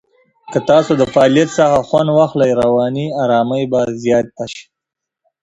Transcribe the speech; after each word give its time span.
که 0.51 0.59
تاسو 0.69 0.91
د 0.97 1.03
فعالیت 1.13 1.49
څخه 1.57 1.85
خوند 1.87 2.09
واخلئ، 2.11 2.51
رواني 2.61 3.05
آرامۍ 3.23 3.63
به 3.71 3.79
زیاته 4.03 4.45
شي. 4.53 4.65